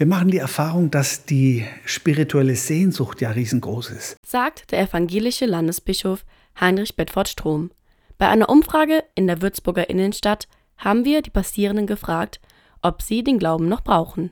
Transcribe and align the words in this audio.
Wir 0.00 0.06
machen 0.06 0.30
die 0.30 0.38
Erfahrung, 0.38 0.92
dass 0.92 1.24
die 1.24 1.64
spirituelle 1.84 2.54
Sehnsucht 2.54 3.20
ja 3.20 3.32
riesengroß 3.32 3.90
ist. 3.90 4.16
Sagt 4.24 4.70
der 4.70 4.82
evangelische 4.82 5.44
Landesbischof 5.44 6.24
Heinrich 6.60 6.94
Bedford 6.94 7.26
Strom. 7.26 7.72
Bei 8.16 8.28
einer 8.28 8.48
Umfrage 8.48 9.02
in 9.16 9.26
der 9.26 9.42
Würzburger 9.42 9.90
Innenstadt 9.90 10.46
haben 10.76 11.04
wir 11.04 11.20
die 11.20 11.30
Passierenden 11.30 11.88
gefragt, 11.88 12.40
ob 12.80 13.02
sie 13.02 13.24
den 13.24 13.40
Glauben 13.40 13.68
noch 13.68 13.80
brauchen. 13.80 14.30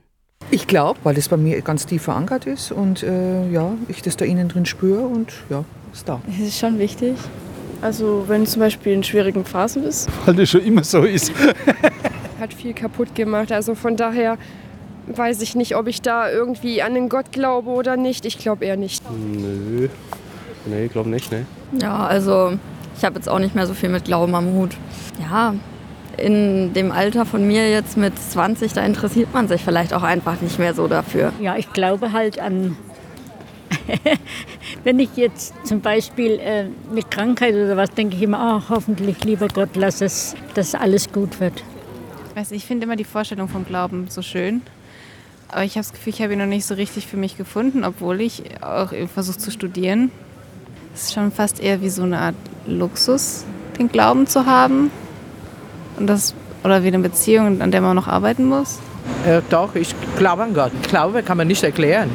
Ich 0.52 0.68
glaube, 0.68 1.00
weil 1.02 1.16
das 1.16 1.29
bei 1.29 1.37
mir 1.37 1.60
ganz 1.62 1.85
tief 1.85 2.03
verankert 2.03 2.46
ist 2.46 2.71
und 2.71 3.03
äh, 3.03 3.51
ja, 3.51 3.74
ich 3.88 4.03
das 4.03 4.17
da 4.17 4.24
innen 4.24 4.48
drin 4.48 4.67
spüre 4.67 5.01
und 5.01 5.33
ja, 5.51 5.64
ist 5.92 6.08
da. 6.08 6.22
Es 6.30 6.46
ist 6.46 6.60
schon 6.60 6.78
wichtig. 6.78 7.17
Also 7.83 8.22
wenn 8.28 8.44
du 8.44 8.48
zum 8.48 8.60
Beispiel 8.60 8.92
in 8.92 9.03
schwierigen 9.03 9.44
Phasen 9.44 9.83
bist. 9.83 10.08
Weil 10.26 10.37
das 10.37 10.48
schon 10.48 10.62
immer 10.62 10.85
so 10.85 11.03
ist. 11.03 11.33
Hat 12.38 12.54
viel 12.54 12.72
kaputt 12.72 13.17
gemacht. 13.17 13.51
Also 13.51 13.74
von 13.74 13.96
daher 13.96 14.38
weiß 15.06 15.40
ich 15.42 15.54
nicht, 15.54 15.76
ob 15.76 15.86
ich 15.86 16.02
da 16.02 16.30
irgendwie 16.30 16.82
an 16.82 16.95
den 16.95 17.09
Gott 17.09 17.32
glaube 17.32 17.70
oder 17.70 17.97
nicht. 17.97 18.24
Ich 18.24 18.38
glaube 18.38 18.64
eher 18.64 18.77
nicht. 18.77 19.02
Nö, 19.10 19.88
nee, 20.66 20.84
ich 20.87 20.92
glaube 20.92 21.10
nicht, 21.10 21.30
ne. 21.33 21.47
Ja, 21.80 22.06
also 22.06 22.59
ich 22.97 23.05
habe 23.05 23.16
jetzt 23.16 23.28
auch 23.28 23.38
nicht 23.38 23.55
mehr 23.55 23.66
so 23.66 23.74
viel 23.74 23.88
mit 23.88 24.05
Glauben 24.05 24.34
am 24.34 24.52
Hut. 24.52 24.77
Ja, 25.20 25.55
in 26.16 26.73
dem 26.73 26.92
Alter 26.92 27.27
von 27.27 27.47
mir 27.47 27.70
jetzt 27.70 27.97
mit 27.97 28.19
20, 28.19 28.73
da 28.73 28.84
interessiert 28.84 29.33
man 29.34 29.48
sich 29.48 29.62
vielleicht 29.62 29.92
auch 29.92 30.02
einfach 30.02 30.41
nicht 30.41 30.59
mehr 30.59 30.74
so 30.74 30.88
dafür. 30.88 31.33
Ja, 31.41 31.56
ich 31.56 31.73
glaube 31.73 32.12
halt 32.12 32.38
an, 32.38 32.77
wenn 34.84 34.98
ich 34.98 35.16
jetzt 35.16 35.55
zum 35.64 35.80
Beispiel 35.80 36.38
äh, 36.41 36.64
mit 36.92 37.11
Krankheit 37.11 37.55
oder 37.55 37.77
was 37.77 37.91
denke 37.91 38.16
ich 38.16 38.23
immer, 38.23 38.62
oh, 38.62 38.75
hoffentlich, 38.75 39.25
lieber 39.25 39.48
Gott, 39.48 39.70
lass 39.75 40.00
es, 40.00 40.34
dass 40.55 40.75
alles 40.75 41.12
gut 41.12 41.38
wird. 41.41 41.62
Weiß, 42.34 42.52
ich 42.52 42.64
finde 42.64 42.84
immer 42.84 42.97
die 42.97 43.05
Vorstellung 43.05 43.48
vom 43.48 43.64
Glauben 43.64 44.06
so 44.09 44.23
schön. 44.23 44.62
Aber 45.48 45.64
ich 45.64 45.73
habe 45.73 45.82
das 45.86 45.92
Gefühl, 45.92 46.12
ich 46.12 46.23
habe 46.23 46.32
ihn 46.32 46.38
noch 46.38 46.46
nicht 46.46 46.66
so 46.66 46.74
richtig 46.74 47.06
für 47.06 47.16
mich 47.16 47.36
gefunden, 47.36 47.84
obwohl 47.84 48.20
ich 48.20 48.62
auch 48.62 48.92
versuche 49.12 49.38
zu 49.38 49.50
studieren. 49.50 50.11
Es 50.94 51.05
ist 51.05 51.14
schon 51.14 51.30
fast 51.30 51.61
eher 51.61 51.80
wie 51.83 51.91
so 51.91 52.03
eine 52.03 52.19
Art 52.19 52.34
Luxus, 52.66 53.44
den 53.78 53.88
Glauben 53.88 54.27
zu 54.27 54.47
haben. 54.47 54.91
Und 55.98 56.06
das, 56.06 56.34
oder 56.64 56.83
wie 56.83 56.88
eine 56.88 56.98
Beziehung, 56.98 57.61
an 57.61 57.70
der 57.70 57.80
man 57.80 57.97
noch 57.97 58.08
arbeiten 58.08 58.47
muss. 58.47 58.78
Äh, 59.25 59.42
doch, 59.50 59.75
ich 59.75 59.94
glaube 60.19 60.42
an 60.42 60.55
Gott. 60.55 60.72
Glaube 60.88 61.22
kann 61.22 61.36
man 61.36 61.47
nicht 61.48 61.62
erklären, 61.62 62.10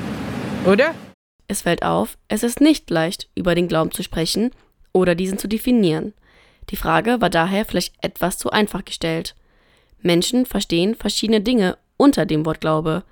oder? 0.65 0.93
Es 1.47 1.61
fällt 1.61 1.83
auf, 1.83 2.17
es 2.27 2.43
ist 2.43 2.61
nicht 2.61 2.89
leicht, 2.89 3.29
über 3.35 3.55
den 3.55 3.67
Glauben 3.67 3.91
zu 3.91 4.03
sprechen 4.03 4.51
oder 4.93 5.15
diesen 5.15 5.37
zu 5.37 5.47
definieren. 5.47 6.13
Die 6.69 6.75
Frage 6.75 7.19
war 7.19 7.29
daher 7.29 7.65
vielleicht 7.65 7.93
etwas 8.01 8.37
zu 8.37 8.51
einfach 8.51 8.85
gestellt. 8.85 9.35
Menschen 10.01 10.45
verstehen 10.45 10.95
verschiedene 10.95 11.41
Dinge 11.41 11.77
unter 11.97 12.25
dem 12.25 12.45
Wort 12.45 12.61
Glaube. 12.61 13.03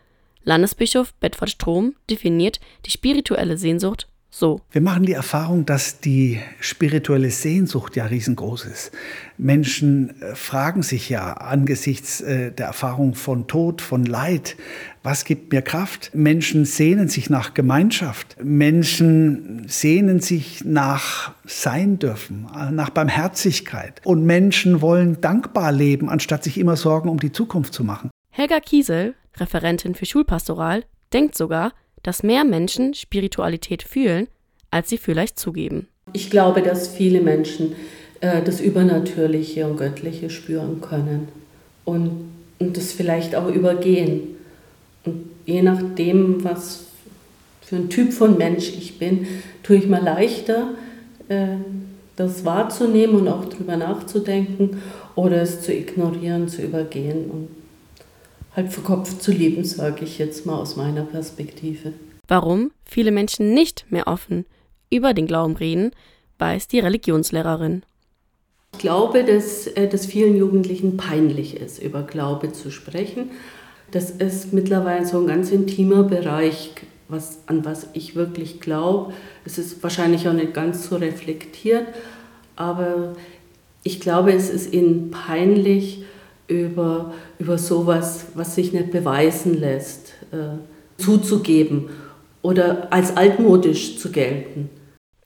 Landesbischof 0.43 1.13
Bedford 1.15 1.49
Strom 1.49 1.95
definiert 2.09 2.59
die 2.85 2.91
spirituelle 2.91 3.57
Sehnsucht 3.57 4.07
so. 4.31 4.61
Wir 4.71 4.81
machen 4.81 5.07
die 5.07 5.13
Erfahrung, 5.13 5.65
dass 5.65 6.01
die 6.01 6.39
spirituelle 6.59 7.31
Sehnsucht 7.31 7.95
ja 7.95 8.05
riesengroß 8.05 8.65
ist. 8.65 8.91
Menschen 9.39 10.21
äh, 10.21 10.35
fragen 10.35 10.83
sich 10.83 11.09
ja 11.09 11.33
angesichts 11.33 12.21
äh, 12.21 12.51
der 12.51 12.67
Erfahrung 12.67 13.15
von 13.15 13.47
Tod, 13.47 13.81
von 13.81 14.05
Leid, 14.05 14.55
was 15.01 15.25
gibt 15.25 15.51
mir 15.51 15.63
Kraft? 15.63 16.11
Menschen 16.13 16.65
sehnen 16.65 17.07
sich 17.07 17.31
nach 17.31 17.55
Gemeinschaft. 17.55 18.35
Menschen 18.43 19.63
sehnen 19.67 20.19
sich 20.19 20.63
nach 20.63 21.33
Sein 21.45 21.97
dürfen, 21.97 22.47
äh, 22.55 22.69
nach 22.69 22.91
Barmherzigkeit. 22.91 23.99
Und 24.05 24.25
Menschen 24.25 24.81
wollen 24.81 25.21
dankbar 25.21 25.71
leben, 25.71 26.07
anstatt 26.07 26.43
sich 26.43 26.59
immer 26.59 26.75
Sorgen 26.75 27.09
um 27.09 27.19
die 27.19 27.31
Zukunft 27.31 27.73
zu 27.73 27.83
machen. 27.83 28.11
Helga 28.31 28.59
Kiesel, 28.59 29.15
Referentin 29.39 29.95
für 29.95 30.05
Schulpastoral, 30.05 30.83
denkt 31.13 31.35
sogar, 31.35 31.73
dass 32.03 32.23
mehr 32.23 32.43
Menschen 32.43 32.93
Spiritualität 32.93 33.83
fühlen, 33.83 34.27
als 34.71 34.89
sie 34.89 34.97
vielleicht 34.97 35.39
zugeben. 35.39 35.87
Ich 36.13 36.29
glaube, 36.29 36.61
dass 36.61 36.87
viele 36.87 37.21
Menschen 37.21 37.75
äh, 38.21 38.41
das 38.41 38.61
Übernatürliche 38.61 39.67
und 39.67 39.77
Göttliche 39.77 40.29
spüren 40.29 40.81
können 40.81 41.27
und, 41.85 42.31
und 42.59 42.77
das 42.77 42.91
vielleicht 42.91 43.35
auch 43.35 43.47
übergehen. 43.47 44.35
Und 45.05 45.29
je 45.45 45.61
nachdem, 45.61 46.43
was 46.43 46.85
für 47.61 47.75
ein 47.75 47.89
Typ 47.89 48.13
von 48.13 48.37
Mensch 48.37 48.69
ich 48.69 48.97
bin, 48.97 49.27
tue 49.63 49.77
ich 49.77 49.87
mir 49.87 50.01
leichter, 50.01 50.69
äh, 51.27 51.57
das 52.15 52.43
wahrzunehmen 52.43 53.15
und 53.15 53.27
auch 53.27 53.45
darüber 53.45 53.77
nachzudenken 53.77 54.81
oder 55.15 55.41
es 55.41 55.61
zu 55.61 55.73
ignorieren, 55.73 56.49
zu 56.49 56.61
übergehen 56.61 57.29
und 57.29 57.47
halt 58.59 58.73
verkopft 58.73 59.21
zu 59.21 59.31
leben, 59.31 59.63
sage 59.63 60.03
ich 60.03 60.17
jetzt 60.17 60.45
mal 60.45 60.57
aus 60.57 60.75
meiner 60.75 61.03
Perspektive. 61.03 61.93
Warum 62.27 62.71
viele 62.85 63.11
Menschen 63.11 63.53
nicht 63.53 63.85
mehr 63.89 64.07
offen 64.07 64.45
über 64.91 65.13
den 65.13 65.27
Glauben 65.27 65.55
reden, 65.55 65.91
weiß 66.39 66.67
die 66.67 66.79
Religionslehrerin. 66.79 67.83
Ich 68.73 68.79
glaube, 68.79 69.23
dass 69.23 69.67
äh, 69.67 69.87
das 69.87 70.05
vielen 70.05 70.35
Jugendlichen 70.37 70.97
peinlich 70.97 71.57
ist, 71.57 71.81
über 71.81 72.03
Glaube 72.03 72.51
zu 72.51 72.69
sprechen. 72.71 73.31
Das 73.91 74.11
ist 74.11 74.53
mittlerweile 74.53 75.05
so 75.05 75.19
ein 75.19 75.27
ganz 75.27 75.51
intimer 75.51 76.03
Bereich, 76.03 76.71
was, 77.07 77.39
an 77.47 77.65
was 77.65 77.87
ich 77.93 78.15
wirklich 78.15 78.59
glaube. 78.59 79.13
Es 79.45 79.57
ist 79.57 79.81
wahrscheinlich 79.81 80.27
auch 80.27 80.33
nicht 80.33 80.53
ganz 80.53 80.87
so 80.87 80.97
reflektiert, 80.97 81.87
aber 82.55 83.15
ich 83.83 83.99
glaube, 83.99 84.33
es 84.33 84.49
ist 84.49 84.71
ihnen 84.73 85.09
peinlich, 85.09 86.03
über, 86.49 87.13
über 87.37 87.57
sowas, 87.57 88.25
was 88.33 88.55
sich 88.55 88.73
nicht 88.73 88.91
beweisen 88.91 89.59
lässt, 89.59 90.13
äh, 90.31 90.57
zuzugeben 91.01 91.89
oder 92.41 92.91
als 92.91 93.15
altmodisch 93.15 93.97
zu 93.97 94.11
gelten. 94.11 94.69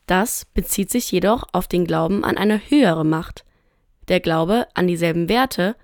Das 0.06 0.46
bezieht 0.54 0.92
sich 0.92 1.12
jedoch 1.12 1.46
auf 1.54 1.68
den 1.68 1.86
Glauben 1.86 2.24
an 2.24 2.38
eine 2.38 2.60
höhere 2.70 3.06
Macht. 3.06 3.46
Der 4.10 4.20
Glaube 4.20 4.68
an 4.74 4.88
dieselben 4.88 5.30
Werte 5.30 5.76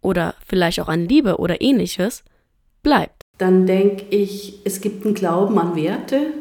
oder 0.00 0.34
vielleicht 0.46 0.80
auch 0.80 0.88
an 0.88 1.06
Liebe 1.08 1.38
oder 1.38 1.60
ähnliches 1.60 2.22
bleibt. 2.82 3.22
Dann 3.38 3.66
denke 3.66 4.04
ich, 4.10 4.60
es 4.64 4.80
gibt 4.80 5.04
einen 5.04 5.14
Glauben 5.14 5.58
an 5.58 5.74
Werte 5.74 6.32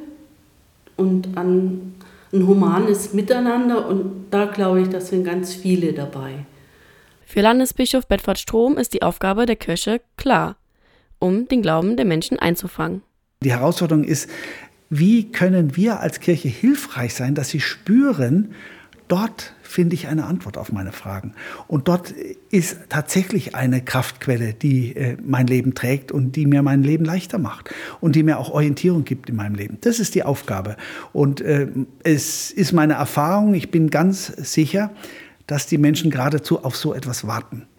und 0.96 1.36
an 1.36 1.96
ein 2.32 2.48
humanes 2.48 3.14
Miteinander 3.14 3.88
und 3.88 4.28
da 4.30 4.46
glaube 4.46 4.82
ich, 4.82 4.90
da 4.90 5.02
sind 5.02 5.24
ganz 5.24 5.54
viele 5.54 5.94
dabei. 5.94 6.46
Für 7.26 7.42
Landesbischof 7.42 8.08
Bedford 8.08 8.40
Strom 8.40 8.78
ist 8.78 8.94
die 8.94 9.02
Aufgabe 9.02 9.46
der 9.46 9.56
Kirche 9.56 10.00
klar, 10.16 10.58
um 11.20 11.48
den 11.48 11.62
Glauben 11.62 11.98
der 11.98 12.06
Menschen 12.06 12.40
einzufangen. 12.40 13.02
Die 13.44 13.52
Herausforderung 13.52 14.04
ist, 14.04 14.30
wie 14.90 15.32
können 15.32 15.76
wir 15.76 16.00
als 16.00 16.20
Kirche 16.20 16.48
hilfreich 16.48 17.16
sein, 17.16 17.36
dass 17.36 17.50
sie 17.50 17.60
spüren, 17.60 18.54
dort 19.08 19.54
finde 19.62 19.96
ich 19.96 20.08
eine 20.08 20.26
Antwort 20.26 20.58
auf 20.58 20.72
meine 20.72 20.92
Fragen. 20.92 21.34
Und 21.68 21.88
dort 21.88 22.12
ist 22.52 22.78
tatsächlich 22.90 23.56
eine 23.56 23.82
Kraftquelle, 23.82 24.54
die 24.54 24.96
äh, 24.96 25.18
mein 25.22 25.48
Leben 25.48 25.74
trägt 25.74 26.12
und 26.12 26.36
die 26.36 26.46
mir 26.46 26.62
mein 26.62 26.84
Leben 26.84 27.04
leichter 27.04 27.40
macht 27.40 27.72
und 28.00 28.16
die 28.16 28.24
mir 28.24 28.38
auch 28.38 28.52
Orientierung 28.52 29.04
gibt 29.04 29.30
in 29.30 29.36
meinem 29.36 29.56
Leben. 29.56 29.80
Das 29.82 30.00
ist 30.00 30.16
die 30.16 30.24
Aufgabe. 30.24 30.78
Und 31.12 31.42
äh, 31.42 31.68
es 32.04 32.52
ist 32.52 32.72
meine 32.72 32.94
Erfahrung, 32.94 33.54
ich 33.56 33.72
bin 33.72 33.90
ganz 33.90 34.28
sicher, 34.28 34.92
dass 35.48 35.68
die 35.68 35.78
Menschen 35.78 36.12
geradezu 36.12 36.64
auf 36.64 36.76
so 36.76 36.94
etwas 36.94 37.28
warten. 37.28 37.68